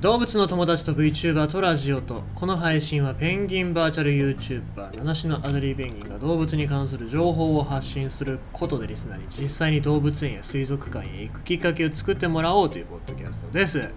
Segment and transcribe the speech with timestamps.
[0.00, 13.88] 動物の友達と VTuber とラジオとこの配信はペンギンバーチャル YouTuber 七種のアデリーペンギンが動物に関する情報を発信することでリスナーに実際に動物園や水族館へ行くきっかけを作ってもらおうというポッドキャストです。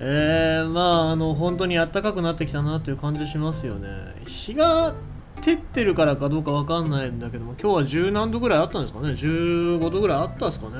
[0.00, 3.88] えー、まああの本当に暖かくなってきたなっていう感じしますよね。
[4.26, 4.94] 日が
[5.40, 9.08] 照ってるからかどうかわかんないんだけども今日は十何度ぐらいあったんですかね。
[9.12, 10.74] 15度ぐらいあったんですかね。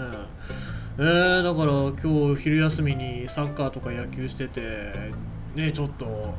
[0.96, 4.60] えー、だから今日昼休みにサッカーとか野球してて
[5.56, 6.34] ねちょっと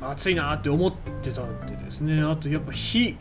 [0.00, 0.92] 暑いなって思っ
[1.22, 2.22] てたんでですね。
[2.22, 3.16] あとやっぱ日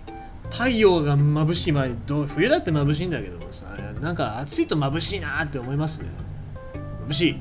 [0.49, 3.65] 太陽が眩しい前ど冬だって眩しいんだけどさ
[4.01, 6.09] なんか暑いと眩しいなって思いますね。
[7.07, 7.37] 眩しい。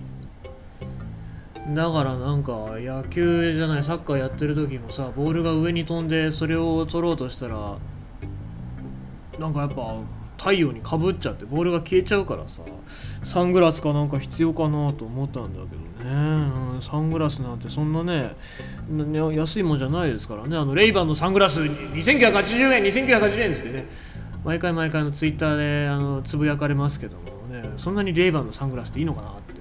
[1.75, 7.77] だからなんか野球じゃないサッカーやってる時もさボールが上に飛んでそれを取ろうとしたら
[9.39, 9.95] なんかやっぱ
[10.39, 12.63] 太陽にかぶっちゃってボールが消えちゃうからさ
[13.23, 16.15] サングラスかなんか必要かなと思ったんだけどね、
[16.75, 18.33] うん、サングラスなんてそんなね
[19.35, 20.57] 安いもんじゃないですからね。
[20.57, 23.87] あのレイバンのサングラス2980円2980円っつってね。
[24.45, 27.63] 毎回毎回のツイッターであのつぶやかれますけどもね。
[27.77, 29.55] そんなにレイバンのサングラスっていいのかなって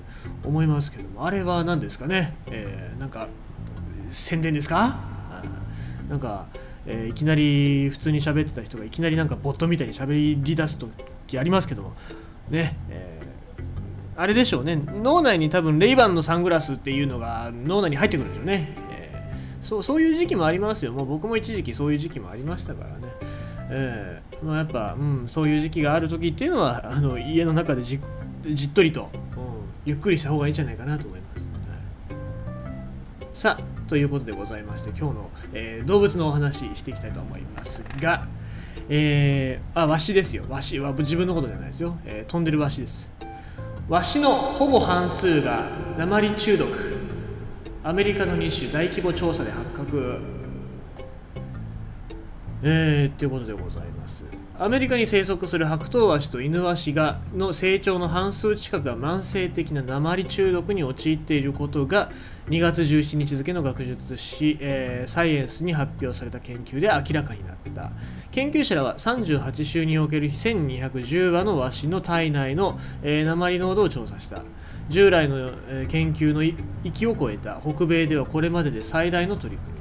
[0.45, 1.25] 思いますけども。
[1.25, 3.27] あれは何ですかね、えー、なんか
[4.11, 4.95] 宣伝ですか？
[6.07, 6.45] なんか
[6.87, 11.93] えー、いきなり普通に喋ってた人がいきなりなんかボットみたいに喋り出す時ありますけども
[12.49, 14.77] ね、えー、あれでしょうね。
[14.77, 20.93] 脳内に多分レイバンのサングラスっていうのが脳内に入ってくるんでしょうね、えー、そうそういう時期もありますよ。
[20.93, 22.95] もう僕も一時期そういう時期もありましたからね。
[23.69, 27.99] えーまあ、やっぱ、うん、そういう時期がある時っていうのはあの家の中でじっ
[28.69, 29.09] とりと、うん、
[29.85, 31.41] ゆっくりした方がいいんじゃないかなと思います、
[33.47, 38.27] はい、さあということでございまして今日の、えー、動物のお話していきたいと思いますが、
[38.89, 40.43] えー、あワシですよ。
[40.49, 43.09] ワシは自分のことじゃないですよ、えー、飛んでるワシです。
[43.87, 46.97] ワシのほぼ半数が鉛中毒。
[47.83, 50.19] アメリカの2種大規模調査で発覚。
[52.63, 54.25] えー、っていうことでございます。
[54.59, 62.09] アメリカに生息する白頭ワシとイヌワシがの成長の半数近くが慢性的な鉛中毒に陥っていることが
[62.47, 67.91] 2月17日付の学術誌、えー、サイエンスに発表された研究で明らかになった。
[68.31, 74.41] 研究者らは38週における1210羽のワシの体内の、えー、鉛濃度を調査した。
[74.89, 76.41] 従来の、えー、研究の
[76.83, 77.61] 域を超えた。
[77.61, 79.76] 北米ではこれまでで最大の取り組み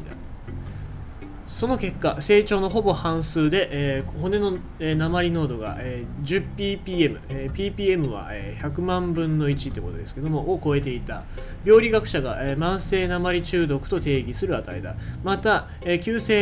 [1.57, 6.45] その結果成長のほぼ半数で、えー、骨の、えー、鉛濃度が、えー、
[6.85, 11.25] 10ppm、えー、ppm は、えー、100万分の1ってことですけどもを超えていた。
[11.65, 14.97] 病理学者が、えー、慢性鉛中毒と定義する値だ。
[15.25, 16.35] また、えー、急性、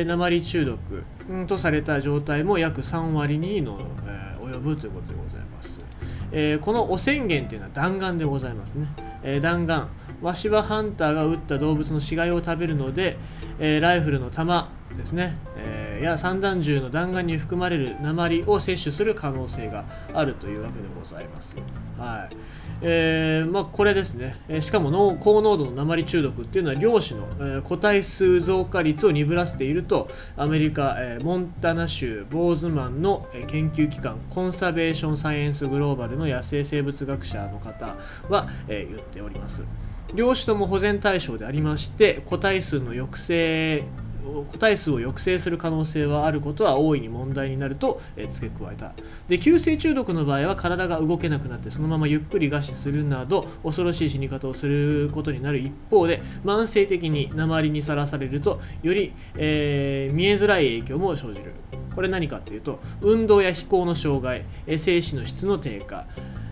[0.00, 5.82] えー、鉛中毒、うん、とされた状態も約3割にの、えー、及ぶということでございます、
[6.32, 8.86] えー、この汚染源というのは弾丸でございますね、
[9.22, 9.88] えー、弾丸。
[10.22, 13.18] ワシはハンターが撃った動物の死骸を食べるので、
[13.58, 19.84] えー、ライフルの弾ですね、えー、や散弾銃の弾丸に含まれる鉛を摂取する可能性が
[20.14, 21.56] あるというわけでございます。
[21.98, 22.36] はい
[22.84, 37.94] えーまあ、これですね、えー、しかも高濃度の鉛中毒っていうのは量子の、えー、個体数増加率を鈍らせているとアメリカ、えー、モンタナ州ボーズマンの、えー、研究機関コンサベーションサイエンスグローバルの野生生物学者の方
[38.28, 39.62] は、えー、言っております。
[40.14, 43.84] 両種とも保全対象でありまして個体数の抑制
[44.22, 48.92] 個体数を抑制する可能性はあることは大いに問題になると、え付け加えた。
[49.28, 61.52] で急性中毒の場合は体が動けなくなってそのままゆっくり餓死するなど恐ろしい死に方をすることになる一方で慢性的に鉛にさらされるとより、えー、見えづらい影響も生じる。
[61.94, 64.44] これ何かっていうと運動や飛行の障害
[64.78, 66.06] 精子の質の低下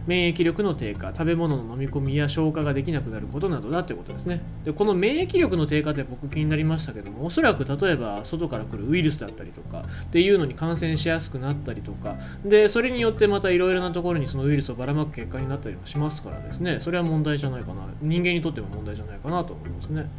[0.07, 4.41] 免疫力の低下食べ物の飲み込みや消化ができなくなることなどだということですね。
[4.65, 12.17] でこの免疫力の低下って僕気になりましたけどもおそらく例えば外から来るウイルスだったりとかっていうのに感染しやすくなったりとか。
[12.45, 16.81] でそれによってまたいろいろなところにそのウイルスをばらまく結果になったりもしますからですね。
[16.81, 17.87] それは問題じゃないかな。
[18.01, 20.11] 人間にとっても問題じゃないかなと思いますね。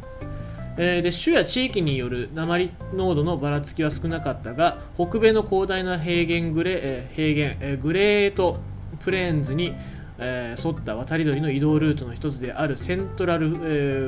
[0.76, 8.58] え、で種や地域による鉛濃度のばらつきは少なかったが北米の広大な平原グレ,、えー、平原、え、グレート
[9.04, 9.74] プレーンズに、
[10.18, 13.50] えー、沿った渡り鳥の移動ルートの一つであるセントラル、え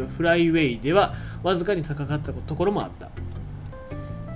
[0.07, 3.11] ー、フライウェイではわずかに高かったところもあった。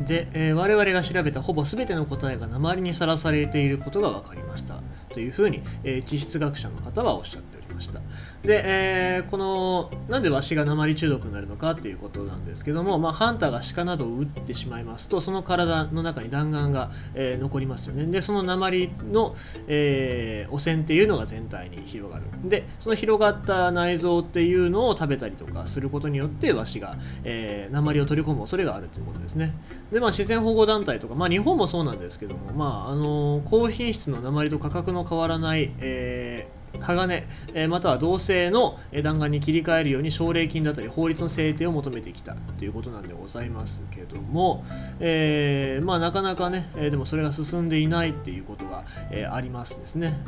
[0.05, 4.81] で、えー、我々が調べたほぼ全ての答えが鉛にさらされていることが分かりました。
[5.19, 8.01] というふうに、え、地質学者の方はおっしゃっておりました。
[8.45, 18.07] で、えー、このなんでワシが鉛中毒になるのかっていうことなんですけども、まあ、ハンターが鹿などを撃ってしまいますとその体の中に弾丸が、えー、残りますよね。
[18.07, 19.35] でその鉛の、
[19.67, 22.27] えー、汚染っていうのが全体に広がる。
[22.45, 29.53] でその広がった内臓っていうのを食べたりとかすることによってワシが、え、鉛を取り込む恐れがあるということですね。
[29.93, 37.25] で、まあ、自然保護団体とか、まあ、日本もそうなんですけども、まああの高品質の鉛と価格の変わらない、えー鋼、
[37.55, 44.65] え、または同性の弾丸に切り替えるように奨励金だったり法律の制定を求めてきたということなんでございますけども、
[45.01, 50.19] えー、まあなかなかね、え、でもそれが進んでいないっていうことが、え、ありますですね。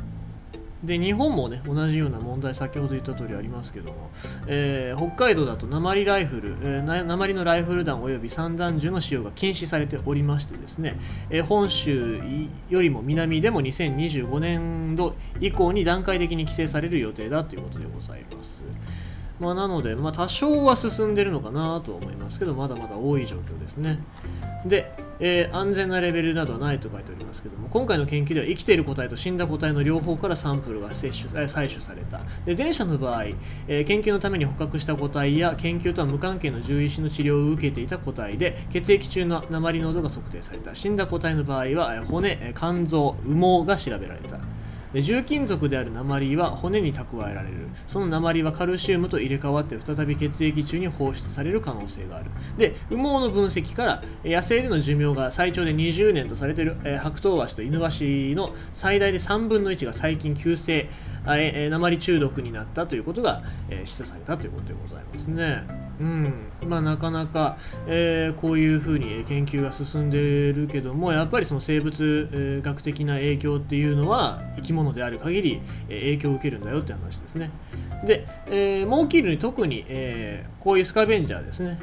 [0.83, 4.11] で日本もね同じような問題先ほど言った通りありますけども、
[4.47, 10.99] えー、北海道だと鉛ライフル、えー、鉛のライフル弾および散弾銃の使用が禁止されておりましてですね、
[11.29, 12.19] えー、本州
[12.71, 18.63] よりも南でも2025年度以降に段階的に規制される予定だということでございます。
[19.39, 23.99] まあ、なので、まあ、多少は進んでるのかなと思いますけどまだまだ多い状況ですね。
[24.67, 32.21] で、えー、安全なレベルなどはないと書いておりますけども今回の研究では生きている個体と死んだ個体の両方からサンプルが摂取採取された。
[32.45, 33.25] で前者の場合、
[33.69, 40.75] えー、研究のために捕獲した個体や研究とは無関係の獣医師の治療を受けていた個体で血液中の鉛濃度が測定された。
[40.75, 44.39] 死んだ個体の場合は骨肝臓羽毛が調べられた。
[44.95, 60.89] 重金属である鉛は骨に蓄えられるその鉛はカルシウムと入れ替わって再び血液中に放出される可能性があるで羽毛の分析から野生での寿命が最長で20年とされている、白頭ワシと犬ワシの最大で3分の1が最近急性、
[61.25, 63.43] 鉛中毒になったということが、
[63.85, 65.90] 示唆されたということでございますね。
[66.01, 66.33] うん。
[66.67, 77.51] まあ、なかなか、えー、こういうふうに研究が進んでいるけどもやっぱりその生物学的な影響っていうのは生き物である限り影響を受けるんだよって話ですね。
[78.07, 81.79] で、えー、モンキールに特に、えー、こういうスカベンジャーですね。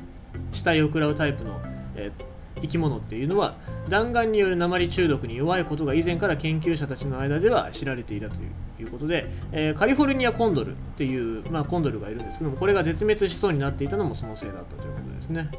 [0.51, 1.61] 死体を食らうタイプの、
[1.95, 3.55] えー生き物っていうのは
[3.89, 8.35] 弾丸による鉛中毒に弱いことが以前から研究者たちの間では知られていたと
[8.79, 15.49] いうことで、えー、カリフォルニアコンドルっていう、まあ、コンドルがいるんですけどもこれが絶滅しそうになっていたのもそのせいだったということですね。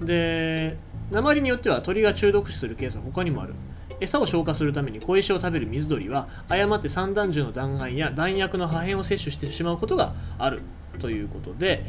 [0.00, 0.76] で
[1.10, 3.54] 鉛によっては鳥が中毒死するケースは他にもある。
[4.00, 10.62] 餌を消化するために小石を食べる水鳥は誤って散弾銃の弾丸や弾薬の破片を摂取してしまうことがある
[11.00, 11.84] ということで、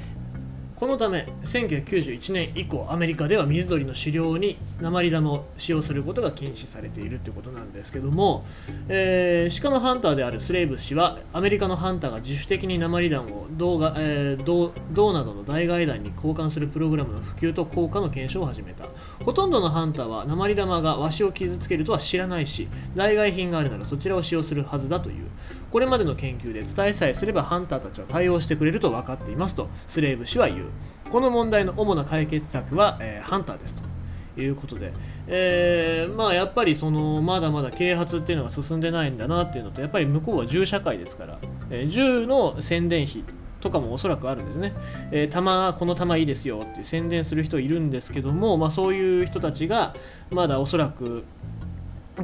[0.81, 8.43] このため1991年以降アメリカでは水鳥の狩猟に鉛玉を使用することが禁止されているということなんですけども、
[8.89, 18.85] えー、鹿のハンターであるスレイブ氏はアメリカのハンターが自主的に鉛弾を銅が、えー、銅銅などの代替弾に交換するプログラムの普及と効果の検証を始めた。
[19.23, 25.27] ほとんどのハンターは鉛玉がワシを傷つけるとは知らないし代替品があるならそちらを使用するはずだという。
[25.71, 30.65] これまでの研究で伝えさえすればハンターたちは対応してくれると分かっていますとスレイブ氏は言う
[31.09, 34.93] この問題の主な解決策は、えー、ハンターですということで、
[35.27, 41.39] えー、まあやっぱりそのまだまだ啓発っていうのが進んでないんだなっていうのとやっぱり向こうは銃社会ですから、
[41.69, 43.23] えー、銃の宣伝費
[43.61, 44.73] とかもおそらくあるんですね。
[45.11, 49.93] えー、弾、この弾いいですよって宣伝する人いるんですけども、まあ、そういう人たちが
[50.31, 51.23] まだおそらく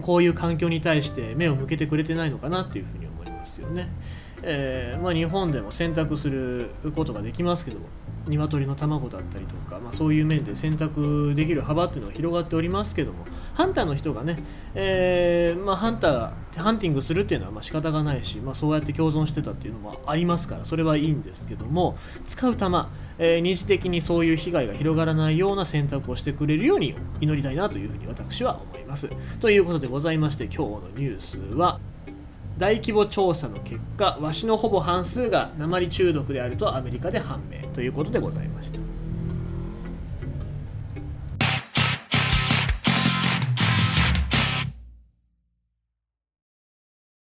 [0.02, 3.07] こういう環境に対して目を向けてくれてないのかなっていうふうに
[3.48, 3.90] 思いますよね。
[4.44, 7.86] えー、まあ、日本でも選択することができますけども
[8.28, 14.38] 鶏の卵だったりとか、まあ、そういう面で選択できる幅っていうのが広がっておりますけどもハンターの人がね、
[14.76, 21.96] えー、まあ、ハンターハンティングするっていうのはまあ仕方がないし、ま、そうやって共存してたっていうのもありますからそれはいいんですけども
[22.26, 31.80] 使う弾、えー、二次的にそういう被害が広がらないような選択をしてくれるように祈りたいなというふうに私は思いますということでございまして今日のニュースは
[32.58, 38.97] 大規模調査の結果ワシのほぼ半数が鉛中毒であるとアメリカで判明ということでございました。